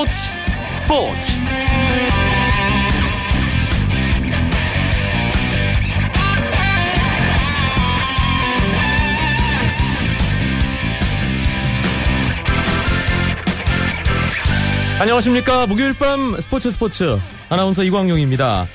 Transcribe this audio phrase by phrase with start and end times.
[0.00, 0.12] 스포츠
[0.76, 1.32] 스포츠.
[14.98, 15.66] 안녕하십니까.
[15.66, 17.18] 목요일 밤 스포츠 스포츠.
[17.50, 18.66] 아나운서 이광용입니다.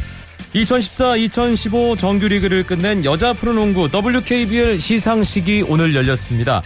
[0.54, 6.62] 2014-2015 정규리그를 끝낸 여자 프로농구 WKBL 시상식이 오늘 열렸습니다.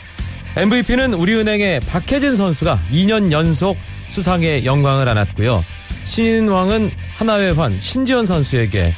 [0.57, 3.77] MVP는 우리은행의 박혜진 선수가 2년 연속
[4.09, 5.63] 수상의 영광을 안았고요.
[6.03, 8.93] 신인왕은 하나회환 신지연 선수에게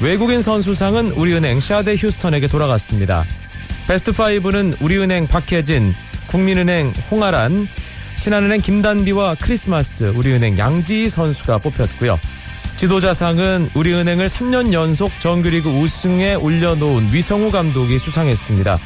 [0.00, 3.24] 외국인 선수상은 우리은행 샤데 휴스턴에게 돌아갔습니다.
[3.86, 5.94] 베스트 5는 우리은행 박혜진,
[6.28, 7.68] 국민은행 홍아란,
[8.16, 12.18] 신한은행 김단비와 크리스마스, 우리은행 양지희 선수가 뽑혔고요.
[12.76, 18.78] 지도자상은 우리은행을 3년 연속 정규리그 우승에 올려놓은 위성우 감독이 수상했습니다.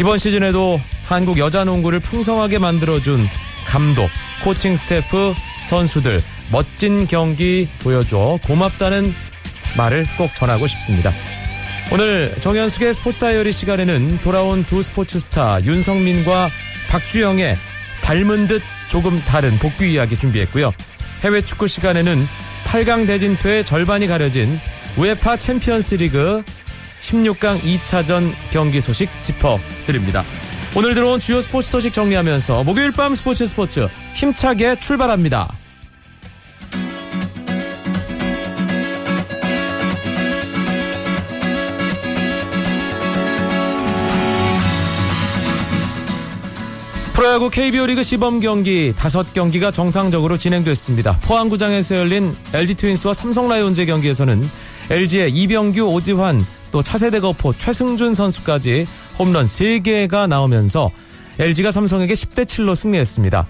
[0.00, 3.28] 이번 시즌에도 한국 여자 농구를 풍성하게 만들어준
[3.68, 4.08] 감독,
[4.42, 9.14] 코칭 스태프, 선수들 멋진 경기 보여줘 고맙다는
[9.76, 11.12] 말을 꼭 전하고 싶습니다.
[11.92, 16.48] 오늘 정현숙의 스포츠 다이어리 시간에는 돌아온 두 스포츠 스타 윤석민과
[16.90, 17.56] 박주영의
[18.02, 20.72] 닮은 듯 조금 다른 복귀 이야기 준비했고요.
[21.22, 22.26] 해외 축구 시간에는
[22.64, 24.58] 8강 대진표의 절반이 가려진
[24.96, 26.42] UEFA 챔피언스 리그
[27.00, 30.24] 16강 2차전 경기 소식 짚어드립니다.
[30.76, 35.48] 오늘 들어온 주요 스포츠 소식 정리하면서 목요일 밤 스포츠 스포츠 힘차게 출발합니다.
[47.18, 51.18] 프로야구 KBO 리그 시범 경기 5경기가 정상적으로 진행됐습니다.
[51.22, 54.48] 포항구장에서 열린 LG 트윈스와 삼성 라이온즈 경기에서는
[54.88, 58.86] LG의 이병규, 오지환, 또 차세대 거포 최승준 선수까지
[59.18, 60.90] 홈런 3개가 나오면서
[61.38, 63.46] LG가 삼성에게 10대 7로 승리했습니다.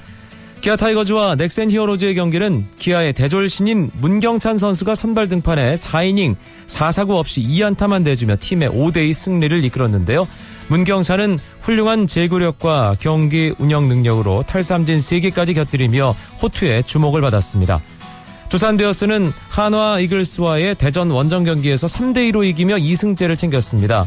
[0.61, 6.35] 기아 타이거즈와 넥센 히어로즈의 경기는 기아의 대졸 신인 문경찬 선수가 선발 등판에 4이닝
[6.67, 10.27] 4사구 없이 2안타만 내주며 팀의 5대2 승리를 이끌었는데요.
[10.69, 17.81] 문경찬은 훌륭한 제구력과 경기 운영 능력으로 탈삼진 3개까지 곁들이며 호투에 주목을 받았습니다.
[18.49, 24.07] 두산 베어스는 한화 이글스와의 대전 원정 경기에서 3대2로 이기며 2승째를 챙겼습니다.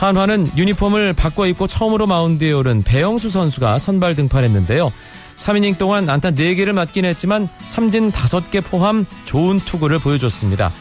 [0.00, 4.90] 한화는 유니폼을 바꿔 입고 처음으로 마운드에 오른 배영수 선수가 선발 등판했는데요.
[5.36, 10.72] 3이닝 동안 안타 4개를 맞긴 했지만 삼진 5개 포함 좋은 투구를 보여줬습니다.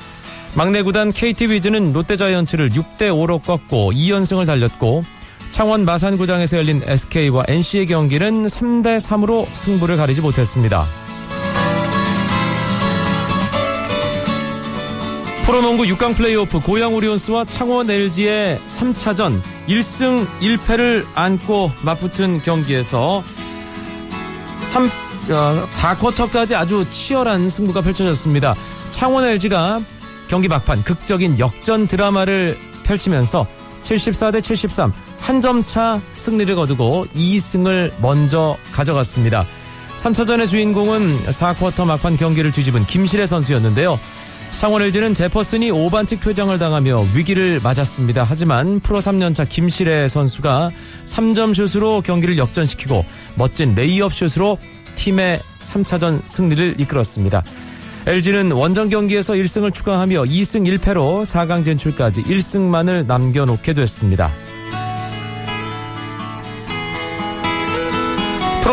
[0.56, 5.04] 막내 구단 KT 위즈는 롯데자이언츠를 6대5로 꺾고 2연승을 달렸고
[5.52, 10.88] 창원 마산구장에서 열린 SK와 NC의 경기는 3대3으로 승부를 가리지 못했습니다.
[15.50, 23.24] 프로농구 6강 플레이오프 고양 오리온스와 창원 LG의 3차전 1승 1패를 안고 맞붙은 경기에서
[24.62, 24.86] 3,
[25.32, 28.54] 어, 4쿼터까지 아주 치열한 승부가 펼쳐졌습니다.
[28.92, 29.82] 창원 LG가
[30.28, 33.48] 경기 막판 극적인 역전 드라마를 펼치면서
[33.82, 39.48] 74대 73 한 점 차 승리를 거두고 2승을 먼저 가져갔습니다.
[39.96, 44.00] 3차전의 주인공은 4쿼터 막판 경기를 뒤집은 김실애 선수였는데요.
[44.60, 48.26] 창원 LG는 제퍼슨이 오반칙 퇴장을 당하며 위기를 맞았습니다.
[48.28, 50.70] 하지만 프로 3년차 김시래 선수가
[51.06, 53.06] 3점 슛으로 경기를 역전시키고
[53.36, 54.58] 멋진 레이업 슛으로
[54.96, 57.42] 팀의 3차전 승리를 이끌었습니다.
[58.06, 64.30] LG는 원정 경기에서 1승을 추가하며 2승 1패로 4강 진출까지 1승만을 남겨놓게 됐습니다.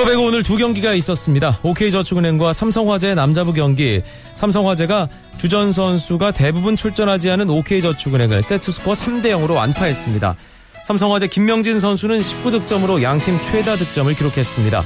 [0.07, 1.59] 배구 오늘 두 경기가 있었습니다.
[1.65, 4.03] OK저축은행과 삼성화재 남자부 경기.
[4.35, 10.37] 삼성화재가 주전 선수가 대부분 출전하지 않은 OK저축은행을 세트스코어 3대 0으로 완파했습니다.
[10.85, 14.85] 삼성화재 김명진 선수는 19득점으로 양팀 최다 득점을 기록했습니다.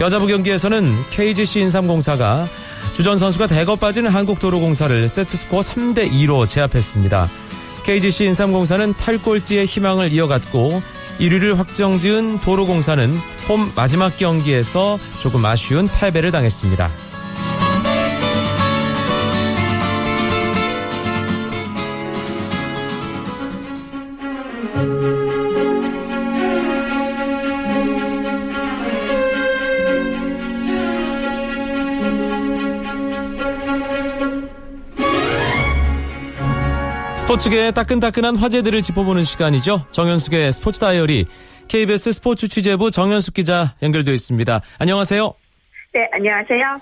[0.00, 2.46] 여자부 경기에서는 KGC 인삼공사가
[2.92, 7.30] 주전 선수가 대거 빠진 한국도로공사를 세트스코어 3대 2로 제압했습니다.
[7.84, 10.82] KGC 인삼공사는 탈꼴찌의 희망을 이어갔고
[11.18, 13.16] 1위를 확정 지은 도로공사는
[13.48, 17.11] 홈 마지막 경기에서 조금 아쉬운 패배를 당했습니다.
[37.42, 39.86] 스포츠계의 따끈따끈한 화제들을 짚어보는 시간이죠.
[39.90, 41.26] 정현숙의 스포츠 다이어리
[41.66, 44.60] KBS 스포츠 취재부 정현숙 기자 연결되어 있습니다.
[44.78, 45.34] 안녕하세요.
[45.92, 46.80] 네, 안녕하세요.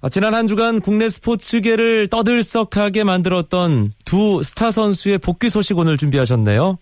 [0.00, 6.78] 아, 지난 한 주간 국내 스포츠계를 떠들썩하게 만들었던 두 스타 선수의 복귀 소식 오늘 준비하셨네요.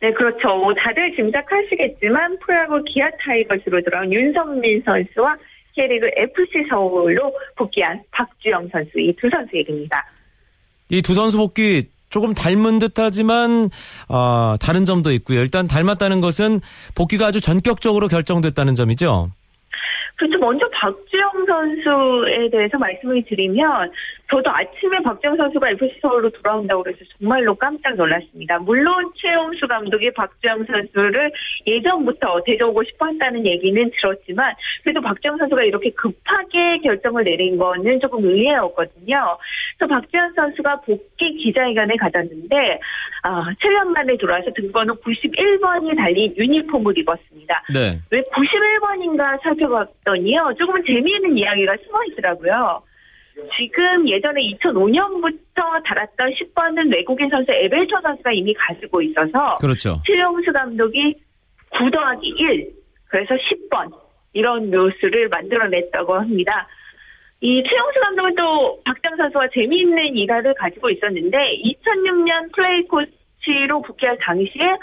[0.00, 0.46] 네, 그렇죠.
[0.56, 5.36] 뭐 다들 짐작하시겠지만 프로야구 기아 타이거즈로 들어온 윤석민 선수와
[5.74, 10.04] K리그 FC 서울로 복귀한 박주영 선수 이 두 선수 얘기입니다.
[10.90, 13.70] 이 두 선수 복귀 조금 닮은 듯하지만
[14.08, 15.40] 어, 다른 점도 있고요.
[15.40, 16.60] 일단 닮았다는 것은
[16.94, 19.30] 복귀가 아주 전격적으로 결정됐다는 점이죠.
[20.16, 20.38] 그렇죠.
[20.38, 23.92] 먼저 박주영 선수에 대해서 말씀을 드리면
[24.30, 28.58] 저도 아침에 박주영 선수가 FC 서울로 돌아온다고 그래서 정말로 깜짝 놀랐습니다.
[28.58, 31.32] 물론 최용수 감독이 박주영 선수를
[31.66, 38.24] 예전부터 데려오고 싶어 한다는 얘기는 들었지만 그래도 박주영 선수가 이렇게 급하게 결정을 내린 거는 조금
[38.24, 39.38] 의외였거든요.
[39.78, 42.80] 그래서 박주영 선수가 복귀 기자회견에 가졌는데
[43.22, 47.62] 아, 7년 만에 돌아와서 등번호 91번이 달린 유니폼을 입었습니다.
[47.74, 47.98] 네.
[48.10, 50.54] 왜 91번인가 살펴봤더니요.
[50.58, 52.82] 조금은 재미있는 이야기가 숨어 있더라고요.
[53.58, 60.00] 지금 예전에 2005년부터 달았던 10번은 외국인 선수 에벨초 선수가 이미 가지고 있어서 그렇죠.
[60.06, 61.14] 최용수 감독이
[61.70, 62.70] 9 더하기 1
[63.08, 63.92] 그래서 10번
[64.32, 66.66] 이런 묘수를 만들어냈다고 합니다.
[67.40, 74.76] 이 최용수 감독은 또 박정 선수와 재미있는 일화를 가지고 있었는데 2006년 플레이 코치로 복귀할 당시에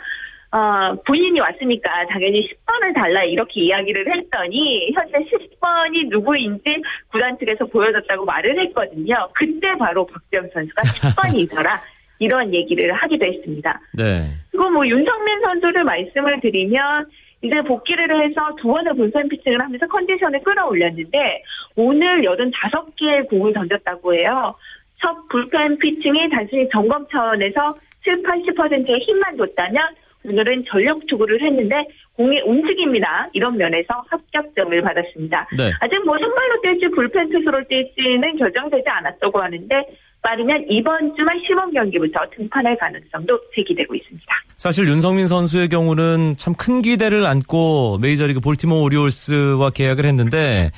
[0.53, 6.63] 어, 본인이 왔으니까 당연히 10번을 달라 이렇게 이야기를 했더니 현재 10번이 누구인지
[7.11, 9.29] 구단 측에서 보여줬다고 말을 했거든요.
[9.33, 11.79] 그때 바로 박지영 선수가 10번이더라
[12.19, 13.81] 이런 얘기를 하기도 했습니다.
[13.97, 14.29] 네.
[14.51, 17.07] 그리고 뭐 윤성민 선수를 말씀을 드리면
[17.41, 21.43] 이제 복귀를 해서 두 번의 불펜 피칭을 하면서 컨디션을 끌어올렸는데
[21.75, 24.53] 오늘 85개의 공을 던졌다고 해요.
[25.01, 27.73] 첫 불펜 피칭이 단순히 점검 차원에서
[28.03, 31.75] 7, 80%의 힘만 줬다면 오늘은 전력 투구를 했는데
[32.15, 35.47] 공의 움직임이나 이런 면에서 합격점을 받았습니다.
[35.57, 35.71] 네.
[35.81, 39.75] 아직 뭐 선발로 뛸지 불펜 투수로 뛸지는 결정되지 않았다고 하는데
[40.21, 44.25] 빠르면 이번 주말 시범 경기부터 등판할 가능성도 제기되고 있습니다.
[44.55, 50.71] 사실 윤성민 선수의 경우는 참 큰 기대를 안고 메이저리그 볼티모 오리올스와 계약을 했는데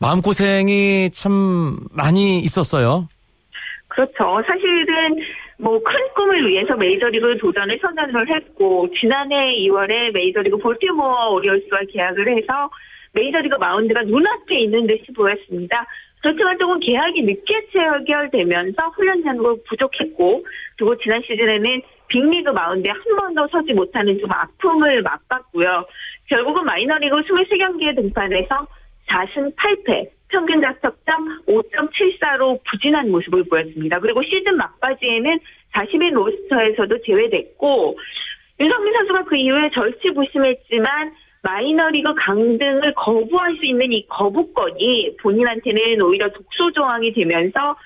[0.00, 3.08] 마음고생이 참 많이 있었어요.
[3.88, 4.42] 그렇죠.
[4.46, 5.16] 사실은
[5.60, 12.70] 뭐 큰 꿈을 위해서 메이저리그 도전을 선언을 했고 지난해 2월에 메이저리그 볼티모어 오리올스와 계약을 해서
[13.12, 15.86] 메이저리그 마운드가 눈앞에 있는 듯이 보였습니다.
[16.22, 20.44] 그렇지만 조금 계약이 늦게 체결되면서 훈련 잔고가 부족했고
[20.76, 25.86] 그리고 지난 시즌에는 빅리그 마운드에 한 번도 서지 못하는 좀 아픔을 맛봤고요.
[26.28, 28.66] 결국은 마이너리그 23경기에 등판해서
[29.08, 33.98] 4승 8패, 평균 자책점 5.74로 부진한 모습을 보였습니다.
[34.00, 35.38] 그리고 시즌 막바지에는
[35.72, 37.98] 40인 로스터에서도 제외됐고
[38.60, 46.72] 윤성민 선수가 그 이후에 절치부심했지만 마이너리그 강등을 거부할 수 있는 이 거부권이 본인한테는 오히려 독소
[46.72, 47.76] 조항이 되면서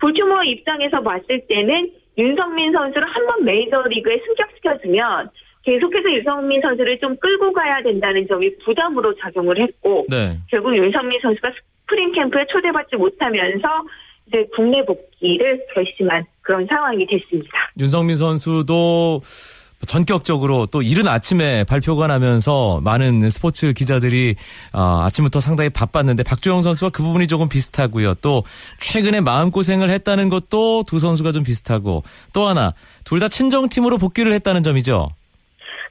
[0.00, 5.30] 볼티모어 입장에서 봤을 때는 윤성민 선수를 한 번 메이저리그에 승격시켜주면
[5.64, 10.38] 계속해서 윤성민 선수를 좀 끌고 가야 된다는 점이 부담으로 작용을 했고 네.
[10.50, 11.52] 결국 윤성민 선수가
[11.86, 13.68] 스프링 캠프에 초대받지 못하면서
[14.26, 17.70] 이제 국내 복귀를 결심한 그런 상황이 됐습니다.
[17.78, 19.20] 윤성민 선수도
[19.86, 24.34] 전격적으로 또 이른 아침에 발표가 나면서 많은 스포츠 기자들이
[24.72, 28.14] 어, 아침부터 상당히 바빴는데 박주영 선수와 그 부분이 조금 비슷하고요.
[28.22, 28.44] 또
[28.80, 32.02] 최근에 마음고생을 했다는 것도 두 선수가 좀 비슷하고
[32.32, 32.72] 또 하나
[33.04, 35.08] 둘 다 친정팀으로 복귀를 했다는 점이죠.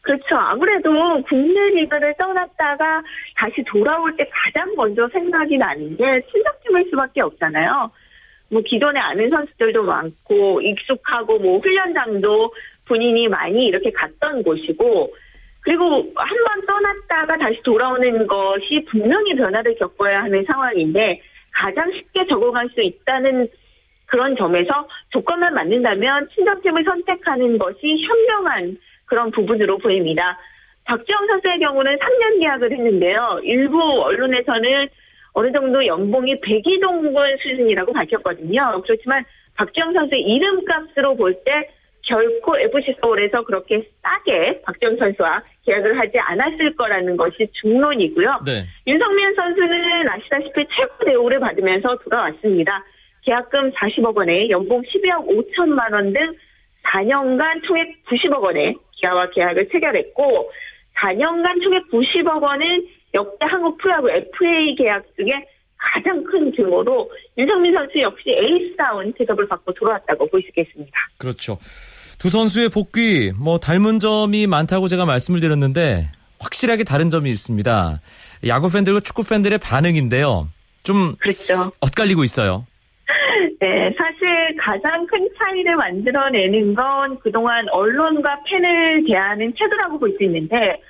[0.03, 0.35] 그렇죠.
[0.35, 0.91] 아무래도
[1.23, 3.01] 국내 리그를 떠났다가
[3.37, 7.89] 다시 돌아올 때 가장 먼저 생각이 나는 게 친정팀일 수밖에 없잖아요.
[8.51, 12.53] 뭐 기존에 아는 선수들도 많고 익숙하고 뭐 훈련장도
[12.85, 15.15] 본인이 많이 이렇게 갔던 곳이고
[15.61, 21.21] 그리고 한 번 떠났다가 다시 돌아오는 것이 분명히 변화를 겪어야 하는 상황인데
[21.53, 23.47] 가장 쉽게 적응할 수 있다는
[24.07, 30.37] 그런 점에서 조건만 맞는다면 친정팀을 선택하는 것이 현명한 그런 부분으로 보입니다.
[30.85, 33.39] 박지영 선수의 경우는 3년 계약을 했는데요.
[33.43, 34.87] 일부 언론에서는
[35.33, 38.81] 어느 정도 연봉이 102동분 수준이라고 밝혔거든요.
[38.83, 39.23] 그렇지만
[39.55, 41.69] 박지영 선수의 이름값으로 볼 때
[42.05, 48.41] 결코 FC 서울에서 그렇게 싸게 박지영 선수와 계약을 하지 않았을 거라는 것이 중론이고요.
[48.45, 48.65] 네.
[48.85, 52.83] 윤성민 선수는 아시다시피 최고 대우를 받으면서 돌아왔습니다.
[53.21, 56.35] 계약금 40억 원에 연봉 12억 5천만 원 등
[56.91, 60.49] 4년간 총액 90억 원에 기아와 계약을 체결했고
[61.01, 65.31] 4년간 총액 90억 원은 역대 한국 프로야구 FA 계약 중에
[65.77, 70.93] 가장 큰 규모로 윤석민 선수 역시 에이스다운 대접을 받고 돌아왔다고 볼 수 있겠습니다.
[71.17, 71.57] 그렇죠.
[72.19, 77.99] 두 선수의 복귀 뭐 닮은 점이 많다고 제가 말씀을 드렸는데 확실하게 다른 점이 있습니다.
[78.47, 80.47] 야구 팬들과 축구 팬들의 반응인데요.
[80.83, 81.71] 좀 그렇죠.
[81.81, 82.65] 엇갈리고 있어요.
[83.59, 83.93] 네,
[84.63, 90.81] 가장 큰 차이를 만들어내는 건 그동안 언론과 팬을 대하는 태도라고 볼 수 있는데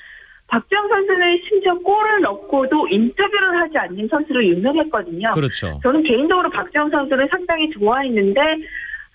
[0.47, 5.31] 박주영 선수는 심지어 골을 넣고도 인터뷰를 하지 않는 선수로 유명했거든요.
[5.31, 5.79] 그렇죠.
[5.81, 8.41] 저는 개인적으로 박주영 선수를 상당히 좋아했는데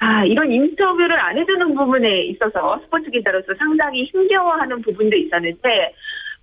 [0.01, 5.95] 아, 이런 인터뷰를 안 해주는 부분에 있어서 스포츠 기자로서 상당히 힘겨워하는 부분도 있었는데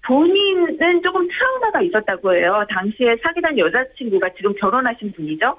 [0.05, 2.63] 본인은 조금 트라우마가 있었다고 해요.
[2.69, 5.57] 당시에 사귀던 여자친구가 지금 결혼하신 분이죠.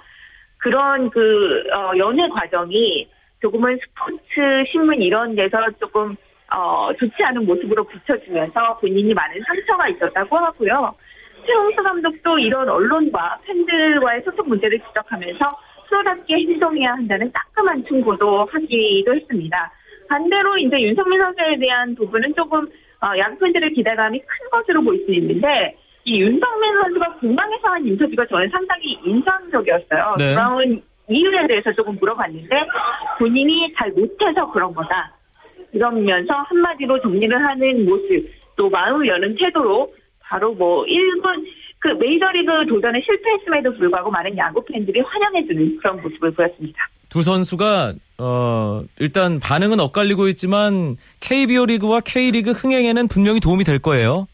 [0.66, 3.08] 그런 그 어, 연애 과정이
[3.40, 6.16] 조금은 스포츠 신문 이런 데서 조금
[6.52, 10.92] 어, 좋지 않은 모습으로 비춰지면서 본인이 많은 상처가 있었다고 하고요.
[11.46, 15.48] 최홍수 감독도 이런 언론과 팬들과의 소통 문제를 지적하면서
[15.88, 19.72] 프로답게 행동해야 한다는 따끔한 충고도 하기도 했습니다.
[20.08, 22.66] 반대로 이제 윤석민 선수에 대한 부분은 조금
[23.02, 28.48] 어, 양팬들의 기대감이 큰 것으로 보일 수 있는데 이 윤석민 선수가 공방에서 한 인터뷰가 저는
[28.50, 30.14] 상당히 인상적이었어요.
[30.18, 30.34] 네.
[30.34, 32.48] 브라운 이유에 대해서 조금 물어봤는데
[33.18, 35.12] 본인이 잘 못해서 그런 거다.
[35.72, 41.44] 그러면서 한마디로 정리를 하는 모습, 또 마음을 여는 태도로 바로 뭐 1군
[41.80, 46.78] 그 메이저리그 도전에 실패했음에도 불구하고 많은 야구 팬들이 환영해주는 그런 모습을 보였습니다.
[47.08, 54.26] 두 선수가 어 일단 반응은 엇갈리고 있지만 KBO 리그와 K리그 흥행에는 분명히 도움이 될 거예요.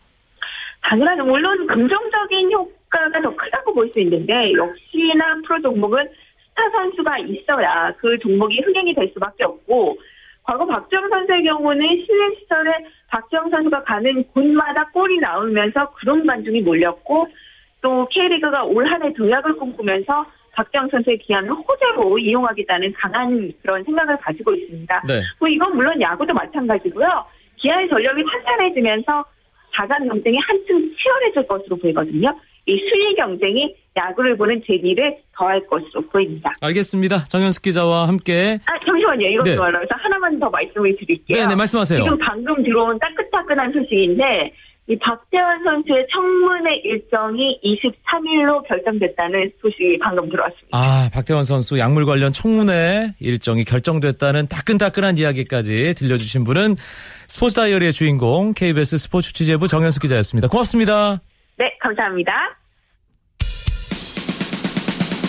[0.82, 1.24] 당연하죠.
[1.24, 6.08] 물론 긍정적인 효과가 더 크다고 볼 수 있는데 역시나 프로 종목은
[6.48, 9.96] 스타 선수가 있어야 그 종목이 흥행이 될 수밖에 없고
[10.44, 12.70] 과거 박주영 선수의 경우는 실내 시절에
[13.08, 17.28] 박주영 선수가 가는 곳마다 골이 나오면서 그런 관중이 몰렸고
[17.80, 24.52] 또 K리그가 올 한해 도약을 꿈꾸면서 박주영 선수의 기한을 호재로 이용하겠다는 강한 그런 생각을 가지고
[24.54, 25.02] 있습니다.
[25.06, 25.22] 네.
[25.38, 27.24] 뭐 이건 물론 야구도 마찬가지고요.
[27.56, 29.24] 기아의 전력이 탄탄해지면서
[29.74, 32.34] 자간 경쟁이 한층 치열해질 것으로 보이거든요.
[32.66, 36.52] 이 수위 경쟁이 야구를 보는 재미를 더할 것으로 보입니다.
[36.60, 37.24] 알겠습니다.
[37.24, 39.26] 정현숙 기자와 함께 아 잠시만요.
[39.26, 39.56] 이런 네.
[39.56, 41.38] 말로서 하나만 더 말씀을 드릴게요.
[41.38, 42.02] 네, 네 말씀하세요.
[42.02, 44.52] 지금 방금 들어온 따끈따끈한 소식인데
[44.88, 50.68] 이 박대환 선수의 청문회 일정이 23일로 결정됐다는 소식이 방금 들어왔습니다.
[50.72, 56.74] 아, 박태원 선수 약물 관련 청문회 일정이 결정됐다는 따끈따끈한 이야기까지 들려주신 분은
[57.28, 60.48] 스포츠 다이어리의 주인공 KBS 스포츠 취재부 정현숙 기자였습니다.
[60.48, 61.20] 고맙습니다.
[61.58, 62.32] 네, 감사합니다.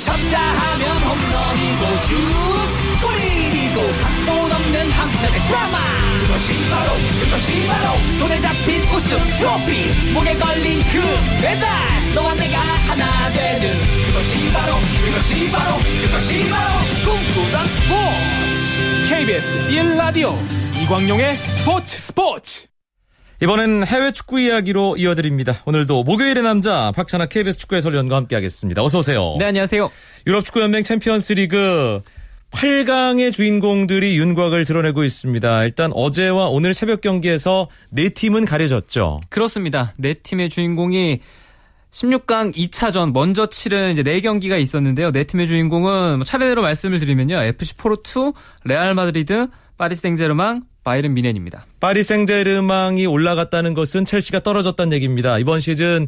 [0.03, 2.72] 쳤다 하면 홈런이고 슛
[4.83, 5.77] 없는 한편의 드라마
[6.21, 11.01] 그것이 바로 그것이 바로 손에 잡힌 우승 트로피 목에 걸린 그
[11.41, 11.69] 배달
[12.13, 13.73] 너와 내가 하나 되는
[14.07, 14.75] 그것이 바로
[15.05, 20.33] 그것이 바로 그것이 바로 꿈꾸던 스포츠 KBS 1라디오
[20.83, 22.67] 이광용의 스포츠 스포츠
[23.41, 25.63] 이번엔 해외 축구 이야기로 이어드립니다.
[25.65, 28.81] 오늘도 목요일의 남자 박찬아 KBS 축구 해설위원과 함께하겠습니다.
[28.81, 29.35] 어서 오세요.
[29.37, 29.91] 네, 안녕하세요.
[30.27, 32.01] 유럽 축구 연맹 챔피언스 리그
[32.53, 35.63] 8강의 주인공들이 윤곽을 드러내고 있습니다.
[35.63, 39.19] 일단 어제와 오늘 새벽 경기에서 네 팀은 가려졌죠.
[39.29, 39.93] 그렇습니다.
[39.97, 41.19] 네 팀의 주인공이
[41.91, 45.11] 16강 2차전 먼저 치른 이제 네 경기가 있었는데요.
[45.11, 47.35] 네 팀의 주인공은 뭐 차례대로 말씀을 드리면요.
[47.35, 48.33] FC 포르투,
[48.63, 51.65] 레알 마드리드, 파리 생제르맹, 바이에른 뮌헨입니다.
[51.79, 55.37] 파리 생제르망이 올라갔다는 것은 첼시가 떨어졌다는 얘기입니다.
[55.39, 56.07] 이번 시즌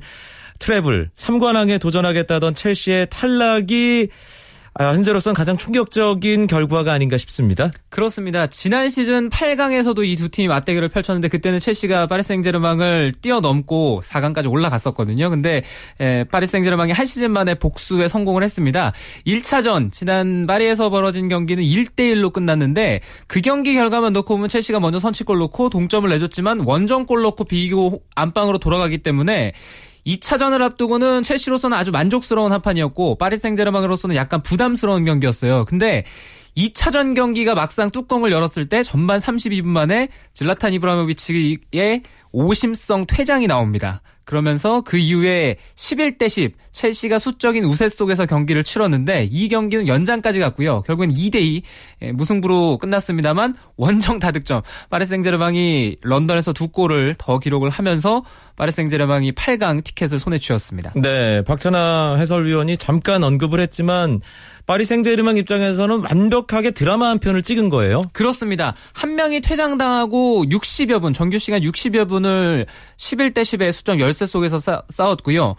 [0.59, 4.44] 트래블 3관왕에 도전하겠다던 첼시의 탈락이 아,
[4.77, 7.71] 현재로선 가장 충격적인 결과가 아닌가 싶습니다.
[7.89, 8.47] 그렇습니다.
[8.47, 15.29] 지난 시즌 8강에서도 이 두 팀이 맞대결을 펼쳤는데 그때는 첼시가 파리 생제르맹을 뛰어넘고 4강까지 올라갔었거든요.
[15.29, 15.63] 근데
[15.99, 18.91] 에, 파리 생제르맹이 한 시즌 만에 복수에 성공을 했습니다.
[19.25, 24.99] 1차전 지난 파리에서 벌어진 경기는 1대 1로 끝났는데 그 경기 결과만 놓고 보면 첼시가 먼저
[24.99, 29.53] 선취골 넣고 동점을 내줬지만 원정골 넣고 비기고 안방으로 돌아가기 때문에
[30.05, 35.65] 2차전을 앞두고는 첼시로서는 아주 만족스러운 한판이었고 파리 생제르맹으로서는 약간 부담스러운 경기였어요.
[35.65, 36.03] 근데
[36.55, 44.01] 2차전 경기가 막상 뚜껑을 열었을 때 전반 32분 만에 질라탄 이브라모비치의 오심성 퇴장이 나옵니다.
[44.25, 50.81] 그러면서 그 이후에 11대 10 첼시가 수적인 우세 속에서 경기를 치렀는데 이 경기는 연장까지 갔고요.
[50.81, 51.61] 결국엔 2대 2
[52.01, 58.23] 예, 무승부로 끝났습니다만 원정 다득점 파리 생제르맹이 런던에서 두 골을 더 기록을 하면서
[58.55, 60.93] 파리 생제르맹이 8강 티켓을 손에 쥐었습니다.
[60.95, 64.21] 네, 박찬하 해설위원이 잠깐 언급을 했지만
[64.65, 68.01] 파리 생제르맹 입장에서는 완벽하게 드라마 한 편을 찍은 거예요.
[68.13, 68.73] 그렇습니다.
[68.93, 72.65] 한 명이 퇴장당하고 60여 분, 정규 시간 60여 분을
[72.97, 75.55] 11대 10의 수적 열세 속에서 싸, 싸웠고요.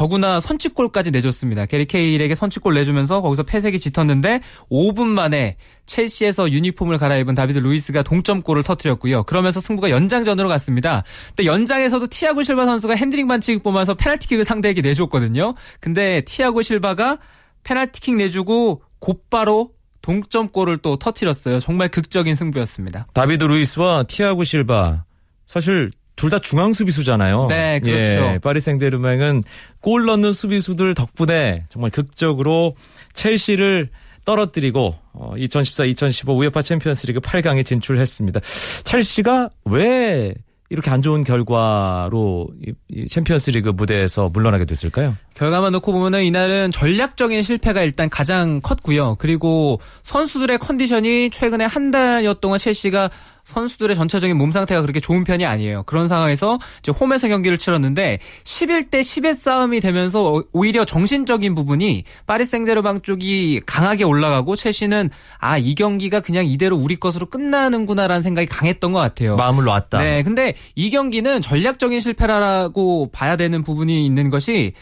[0.00, 1.66] 더구나 선취골까지 내줬습니다.
[1.66, 4.40] 게리 케이힐에게 선취골 내주면서 거기서 패색이 짙었는데
[4.70, 9.24] 5분 만에 첼시에서 유니폼을 갈아입은 다비드 루이스가 동점골을 터뜨렸고요.
[9.24, 11.04] 그러면서 승부가 연장전으로 갔습니다.
[11.36, 15.52] 근데 연장에서도 티아고 실바 선수가 핸들링 반칙 보면서 페널티킥을 상대에게 내줬거든요.
[15.80, 17.18] 근데 티아고 실바가
[17.64, 21.60] 페널티킥 내주고 곧바로 동점골을 또 터뜨렸어요.
[21.60, 23.08] 정말 극적인 승부였습니다.
[23.12, 25.04] 다비드 루이스와 티아고 실바
[25.46, 27.46] 사실 둘 다 중앙 수비수잖아요.
[27.48, 28.00] 네, 그렇죠.
[28.34, 29.42] 예, 파리 생제르맹은
[29.80, 32.76] 골 넣는 수비수들 덕분에 정말 극적으로
[33.14, 33.88] 첼시를
[34.26, 38.40] 떨어뜨리고 2014-2015 UEFA 챔피언스리그 8강에 진출했습니다.
[38.84, 40.34] 첼시가 왜
[40.68, 42.48] 이렇게 안 좋은 결과로
[42.88, 45.16] 이 챔피언스리그 무대에서 물러나게 됐을까요?
[45.34, 49.16] 결과만 놓고 보면은 이날은 전략적인 실패가 일단 가장 컸고요.
[49.18, 53.10] 그리고 선수들의 컨디션이 최근에 한 달여 동안 첼시가
[53.50, 55.82] 선수들의 전체적인 몸 상태가 그렇게 좋은 편이 아니에요.
[55.84, 63.02] 그런 상황에서 이제 홈에서 경기를 치렀는데 11대 10의 싸움이 되면서 오히려 정신적인 부분이 파리 생제르맹
[63.02, 68.98] 쪽이 강하게 올라가고 첼시는 아, 이 경기가 그냥 이대로 우리 것으로 끝나는구나라는 생각이 강했던 것
[68.98, 69.36] 같아요.
[69.36, 69.98] 마음을 놨다.
[69.98, 70.22] 네.
[70.22, 74.72] 근데 이 경기는 전략적인 실패라고 봐야 되는 부분이 있는 것이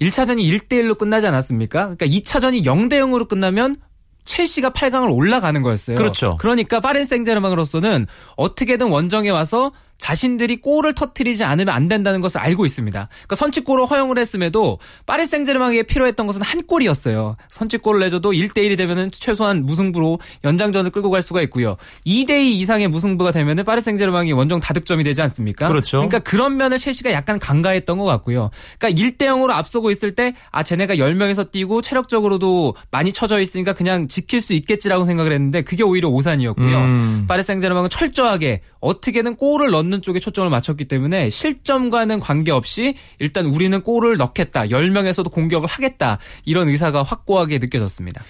[0.00, 1.94] 1차전이 1대1로 끝나지 않았습니까?
[1.94, 3.76] 그러니까 2차전이 0대 0으로 끝나면
[4.24, 5.96] 첼시가 8강을 올라가는 거였어요.
[5.96, 6.36] 그렇죠.
[6.38, 13.08] 그러니까 파렌 생제르맹으로서는 어떻게든 원정에 와서 자신들이 골을 터트리지 않으면 안 된다는 것을 알고 있습니다.
[13.08, 17.36] 그러니까 선취골을 허용을 했음에도 파리 생제르맹에게 필요했던 것은 한 골이었어요.
[17.50, 21.76] 선취골을 내줘도 1대1이 되면은 최소한 무승부로 연장전을 끌고 갈 수가 있고요.
[22.06, 25.68] 2대2 이상의 무승부가 되면은 파리 생제르맹이 원정 다득점이 되지 않습니까?
[25.68, 25.98] 그렇죠.
[25.98, 28.50] 그러니까 그런 면을 첼시가 약간 간과했던 것 같고요.
[28.78, 34.08] 그러니까 1대 0으로 앞서고 있을 때 아 쟤네가 10명에서 뛰고 체력적으로도 많이 처져 있으니까 그냥
[34.08, 36.76] 지킬 수 있겠지라고 생각을 했는데 그게 오히려 오산이었고요.
[36.78, 37.24] 음.
[37.28, 44.16] 파리 생제르맹은 철저하게 어떻게든 골을 넣는 쪽에 초점을 맞췄기 때문에 실점과는 관계없이 일단 우리는 골을
[44.16, 44.62] 넣겠다.
[44.68, 46.18] 10명에서도 공격을 하겠다.
[46.44, 48.22] 이런 의사가 확고하게 느껴졌습니다.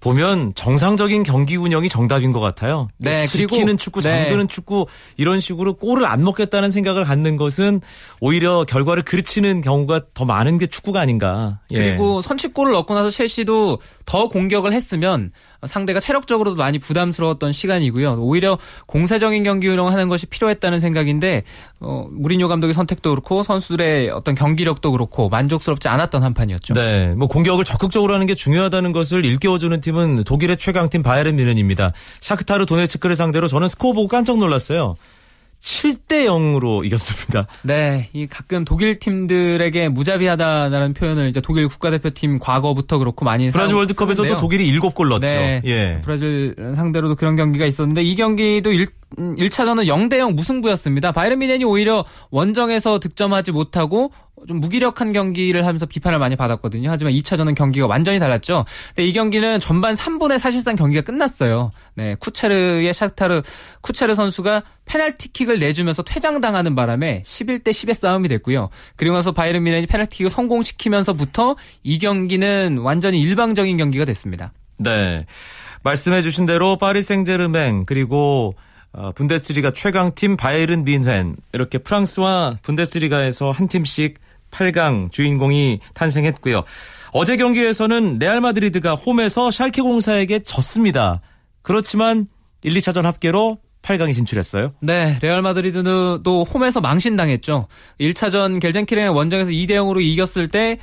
[0.00, 2.86] 보면 정상적인 경기 운영이 정답인 것 같아요.
[2.98, 4.26] 네, 그리고- 지키는 축구, 네.
[4.26, 7.80] 잠그는 축구 이런 식으로 골을 안 먹겠다는 생각을 갖는 것은
[8.20, 11.58] 오히려 결과를 그르치는 경우가 더 많은 게 축구가 아닌가.
[11.72, 11.78] 예.
[11.78, 15.32] 그리고 선취골을 넣고 나서 첼시도 더 공격을 했으면
[15.66, 18.18] 상대가 체력적으로도 많이 부담스러웠던 시간이고요.
[18.20, 21.42] 오히려 공세적인 경기 운영을 하는 것이 필요했다는 생각인데
[21.80, 26.74] 어, 무리뉴 감독의 선택도 그렇고 선수들의 어떤 경기력도 그렇고 만족스럽지 않았던 한 판이었죠.
[26.74, 31.92] 네, 뭐 공격을 적극적으로 하는 게 중요하다는 것을 일깨워주는 팀은 독일의 최강팀 바이에른 뮌헨입니다.
[32.20, 34.96] 샤크타르 도네츠크를 상대로 저는 스코어 보고 깜짝 놀랐어요.
[35.60, 37.46] 7대 0으로 이겼습니다.
[37.62, 43.76] 네, 이 가끔 독일 팀들에게 무자비하다라는 표현을 이제 독일 국가대표팀 과거부터 그렇고 많이 브라질 사-
[43.76, 44.36] 월드컵에서도.
[44.36, 45.26] 독일이 7골 넣었죠.
[45.26, 45.60] 네.
[45.66, 46.00] 예.
[46.02, 51.12] 브라질 상대로도 그런 경기가 있었는데 이 경기도 1, 1차전은 0대0 무승부였습니다.
[51.12, 54.12] 바이에른 뮌헨이 오히려 원정에서 득점하지 못하고
[54.46, 56.90] 좀 무기력한 경기를 하면서 비판을 많이 받았거든요.
[56.90, 58.64] 하지만 2차전은 경기가 완전히 달랐죠.
[58.94, 61.70] 근데 이 경기는 전반 3분에 사실상 경기가 끝났어요.
[61.94, 63.42] 네, 쿠체르의 샤크타르
[63.80, 68.68] 쿠체르 선수가 페널티킥을 내주면서 퇴장당하는 바람에 11대 10의 싸움이 됐고요.
[68.96, 74.52] 그리고 나서 바이에른 미넨이 페널티킥을 성공시키면서부터 이 경기는 완전히 일방적인 경기가 됐습니다.
[74.76, 75.26] 네.
[75.82, 78.54] 말씀해 주신 대로 파리 생제르맹 그리고
[78.98, 84.18] 어, 분데스리가 최강팀 바이에른 뮌헨 이렇게 프랑스와 분데스리가에서 한 팀씩
[84.50, 86.64] 8강 주인공이 탄생했고요.
[87.12, 91.20] 어제 경기에서는 레알 마드리드가 홈에서 샬케 공사에게 졌습니다.
[91.62, 92.26] 그렇지만
[92.64, 94.72] 1, 2차전 합계로 8강에 진출했어요.
[94.80, 97.68] 네, 레알 마드리드도 홈에서 망신당했죠.
[98.00, 100.78] 1차전 겔젠키르헨 원정에서 2대 0으로 이겼을 때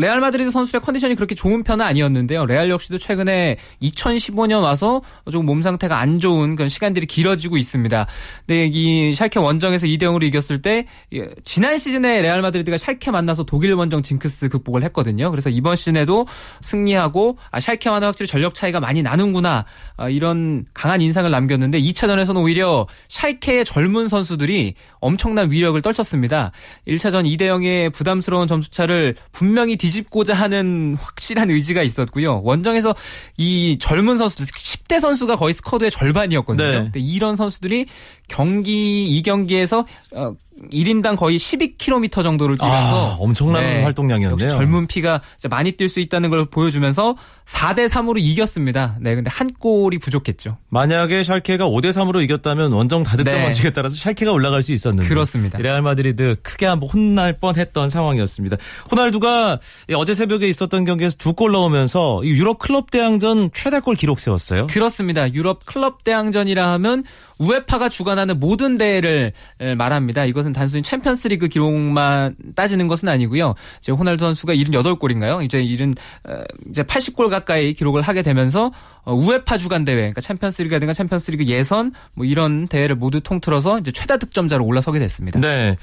[0.00, 2.46] 레알 마드리드 선수의 컨디션이 그렇게 좋은 편은 아니었는데요.
[2.46, 8.06] 레알 역시도 최근에 2015년 와서 조금 몸 상태가 안 좋은 그런 시간들이 길어지고 있습니다.
[8.46, 13.44] 근데 이 샬케 원정에서 2대 0으로 이겼을 때 예, 지난 시즌에 레알 마드리드가 샬케 만나서
[13.44, 15.30] 독일 원정 징크스 극복을 했거든요.
[15.30, 16.26] 그래서 이번 시즌에도
[16.62, 22.86] 승리하고 아 샬케와는 확실히 전력 차이가 많이 나는구나 아, 이런 강한 인상을 남겼는데 2차전에서는 오히려
[23.08, 26.52] 샬케의 젊은 선수들이 엄청난 위력을 떨쳤습니다.
[26.88, 32.40] 1차전 2대 0의 부담스러운 점수차를 분명히 뒤 집고자 하는 확실한 의지가 있었고요.
[32.42, 32.94] 원정에서
[33.36, 36.90] 이 젊은 선수들 10대 선수가 거의 squad의 절반이었거든요.
[36.92, 37.00] 네.
[37.00, 37.86] 이런 선수들이
[38.28, 40.34] 경기 이 경기에서 어,
[40.72, 43.82] 1인당 거의 12km 정도를 뛰면서 아, 엄청난 네.
[43.82, 44.50] 활동량이었네요.
[44.50, 48.96] 젊은 피가 많이 뛸 수 있다는 걸 보여주면서 4대 3으로 이겼습니다.
[49.00, 50.58] 네, 근데 한 골이 부족했죠.
[50.68, 53.42] 만약에 샬케가 5대 3으로 이겼다면 원정 다득점 네.
[53.44, 55.58] 원칙에 따라서 샬케가 올라갈 수 있었는데 그렇습니다.
[55.58, 58.56] 레알 마드리드 크게 한번 혼날 뻔했던 상황이었습니다.
[58.92, 59.58] 호날두가
[59.96, 64.66] 어제 새벽에 있었던 경기에서 두 골 넣으면서 이 유럽 클럽 대항전 최다골 기록 세웠어요.
[64.66, 65.32] 그렇습니다.
[65.32, 67.04] 유럽 클럽 대항전이라 하면
[67.40, 70.26] 우에파가 주관하는 모든 대회를 에, 말합니다.
[70.26, 73.54] 이것은 단순히 챔피언스리그 기록만 따지는 것은 아니고요.
[73.80, 75.42] 이제 호날두 선수가 78골인가요?
[75.42, 75.94] 이제 70
[76.28, 78.70] 어, 이제 80골 가까이 기록을 하게 되면서
[79.04, 84.18] 어, 우에파 주간 대회, 그러니까 챔피언스리그라든가 챔피언스리그 예선 뭐 이런 대회를 모두 통틀어서 이제 최다
[84.18, 85.40] 득점자로 올라서게 됐습니다.
[85.40, 85.76] 네.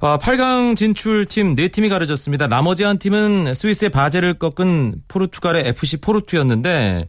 [0.00, 2.48] 아, 8강 진출팀 4팀이 가려졌습니다.
[2.48, 7.08] 나머지 한 팀은 스위스의 바젤을 꺾은 포르투갈의 FC 포르투였는데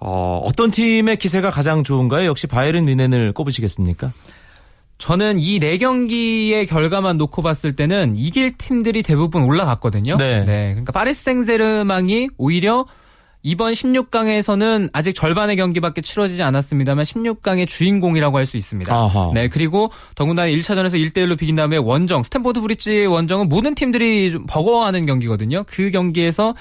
[0.00, 2.26] 어, 어떤 팀의 기세가 가장 좋은가요?
[2.26, 4.12] 역시 바이에른 뮌헨을 꼽으시겠습니까?
[4.98, 10.16] 저는 이 네 경기의 결과만 놓고 봤을 때는 이길 팀들이 대부분 올라갔거든요.
[10.18, 10.44] 네.
[10.44, 12.84] 그러니까 파리스 생제르맹이 오히려
[13.42, 18.94] 이번 16강에서는 아직 절반의 경기밖에 치러지지 않았습니다만 16강의 주인공이라고 할 수 있습니다.
[18.94, 19.30] 아하.
[19.32, 25.06] 네, 그리고 더군다나 1차전에서 1대1로 비긴 다음에 원정, 스탠포드 브릿지 원정은 모든 팀들이 좀 버거워하는
[25.06, 25.64] 경기거든요.
[25.66, 26.54] 그 경기에서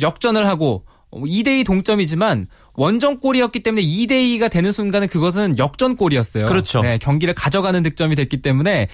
[0.00, 6.46] 역전을 하고 2대2 동점이지만 원정골이었기 때문에 2대2가 되는 순간은 그것은 역전골이었어요.
[6.46, 6.82] 그렇죠.
[6.82, 8.88] 네, 경기를 가져가는 득점이 됐기 때문에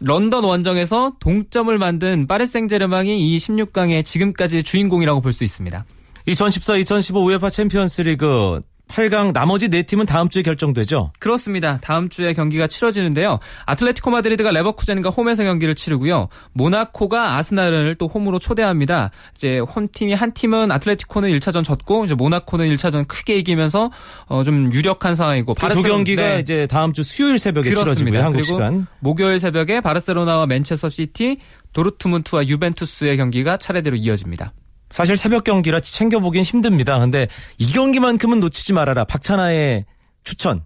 [0.00, 5.84] 런던 원정에서 동점을 만든 파리 생제르맹이 이 16강의 지금까지의 주인공이라고 볼 수 있습니다.
[6.28, 8.60] 2014-2015 UEFA 챔피언스 리그
[8.92, 11.12] 8강 나머지 네 팀은 다음 주에 결정되죠.
[11.18, 11.78] 그렇습니다.
[11.80, 13.38] 다음 주에 경기가 치러지는데요.
[13.64, 16.28] 아틀레티코 마드리드가 레버쿠젠과 홈에서 경기를 치르고요.
[16.52, 19.10] 모나코가 아스날을 또 홈으로 초대합니다.
[19.34, 23.90] 이제 홈팀이 한 팀은 아틀레티코는 1차전 졌고 이제 모나코는 1차전 크게 이기면서
[24.26, 26.40] 어, 좀 유력한 상황이고 그두 바르셀- 경기가 네.
[26.40, 27.94] 이제 다음 주 수요일 새벽에 그렇습니다.
[27.94, 28.22] 치러지고요.
[28.24, 28.86] 한국 시간.
[29.00, 31.38] 목요일 새벽에 바르셀로나와 맨체스터 시티,
[31.72, 34.52] 도르트문트와 유벤투스의 경기가 차례대로 이어집니다.
[34.92, 36.98] 사실 새벽 경기라 챙겨보긴 힘듭니다.
[36.98, 37.26] 근데
[37.58, 39.04] 이 경기만큼은 놓치지 말아라.
[39.04, 39.86] 박찬하의
[40.22, 40.62] 추천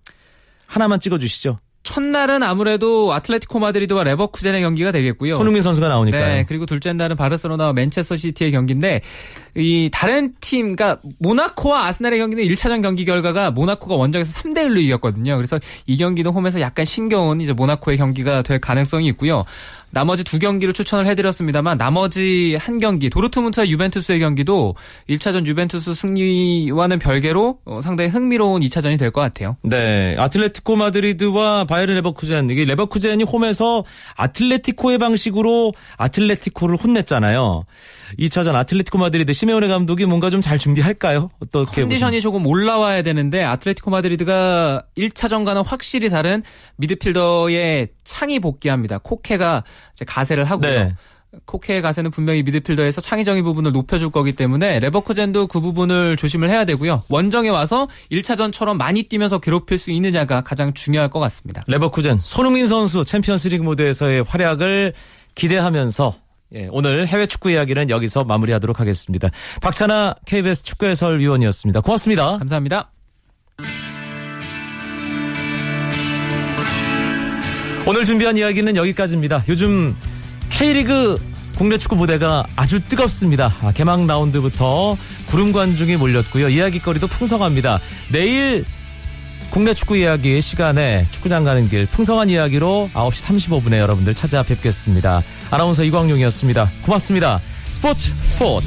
[0.66, 1.60] 하나만 찍어주시죠.
[1.86, 5.36] 첫날은 아무래도 아틀레티코 마드리드와 레버쿠젠의 경기가 되겠고요.
[5.36, 6.26] 손흥민 선수가 나오니까요.
[6.26, 9.02] 네, 그리고 둘째 날은 바르셀로나와 맨체스터 시티의 경기인데
[9.54, 15.36] 이 다른 팀 그러니까 모나코와 아스날의 경기는 1차전 경기 결과가 모나코가 원정에서 3대 1로 이겼거든요.
[15.36, 19.44] 그래서 이 경기는 홈에서 약간 신겨운 이제 모나코의 경기가 될 가능성이 있고요.
[19.96, 24.74] 나머지 두 경기를 추천을 해드렸습니다만 나머지 한 경기 도르트문트와 유벤투스의 경기도
[25.08, 29.56] 1차전 유벤투스 승리와는 별개로 어, 상당히 흥미로운 2차전이 될 것 같아요.
[29.62, 33.84] 네, 아틀레티코 마드리드와 바이에른 레버쿠젠 이게 레버쿠젠이 홈에서
[34.16, 37.64] 아틀레티코의 방식으로 아틀레티코를 혼냈잖아요.
[38.18, 41.30] 2차전 아틀레티코 마드리드 시메오네 감독이 뭔가 좀 잘 준비할까요?
[41.42, 46.42] 어떻게 컨디션이 조금 올라와야 되는데 아틀레티코 마드리드가 1차전과는 확실히 다른
[46.76, 48.98] 미드필더의 창이 복귀합니다.
[48.98, 50.70] 코케가 이제 가세를 하고요.
[50.70, 50.94] 네.
[51.44, 57.02] 코케의 가세는 분명히 미드필더에서 창의적인 부분을 높여줄 거기 때문에 레버쿠젠도 그 부분을 조심을 해야 되고요.
[57.08, 61.62] 원정에 와서 1차전처럼 많이 뛰면서 괴롭힐 수 있느냐가 가장 중요할 것 같습니다.
[61.66, 64.94] 레버쿠젠 손흥민 선수 챔피언스리그 무대에서의 활약을
[65.34, 66.14] 기대하면서
[66.54, 69.28] 예, 오늘 해외 축구 이야기는 여기서 마무리하도록 하겠습니다.
[69.60, 71.80] 박찬아 KBS 축구 해설위원이었습니다.
[71.80, 72.38] 고맙습니다.
[72.38, 72.95] 감사합니다.
[77.86, 79.44] 오늘 준비한 이야기는 여기까지입니다.
[79.48, 79.94] 요즘
[80.50, 81.20] K리그
[81.56, 83.54] 국내 축구 무대가 아주 뜨겁습니다.
[83.62, 84.96] 아, 개막 라운드부터
[85.26, 86.48] 구름 관중이 몰렸고요.
[86.48, 87.78] 이야기거리도 풍성합니다.
[88.10, 88.64] 내일
[89.50, 95.22] 국내 축구 이야기 시간에 축구장 가는 길 풍성한 이야기로 9시 35분에 여러분들 찾아뵙겠습니다.
[95.52, 96.70] 아나운서 이광용이었습니다.
[96.82, 97.40] 고맙습니다.
[97.68, 98.66] 스포츠 스포츠.